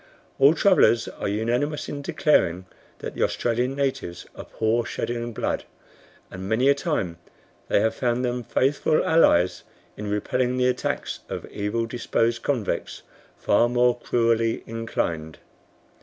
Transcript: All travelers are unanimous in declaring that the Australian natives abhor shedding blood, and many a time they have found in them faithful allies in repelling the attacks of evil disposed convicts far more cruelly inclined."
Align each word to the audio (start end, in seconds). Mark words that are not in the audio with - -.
All 0.39 0.55
travelers 0.55 1.07
are 1.07 1.27
unanimous 1.27 1.87
in 1.87 2.01
declaring 2.01 2.65
that 2.97 3.13
the 3.13 3.21
Australian 3.21 3.75
natives 3.75 4.25
abhor 4.35 4.83
shedding 4.83 5.31
blood, 5.31 5.63
and 6.31 6.49
many 6.49 6.69
a 6.69 6.73
time 6.73 7.19
they 7.67 7.81
have 7.81 7.93
found 7.93 8.17
in 8.17 8.21
them 8.31 8.43
faithful 8.43 9.05
allies 9.05 9.61
in 9.95 10.07
repelling 10.09 10.57
the 10.57 10.65
attacks 10.69 11.19
of 11.29 11.45
evil 11.51 11.85
disposed 11.85 12.41
convicts 12.41 13.03
far 13.37 13.69
more 13.69 13.95
cruelly 13.95 14.63
inclined." 14.65 15.37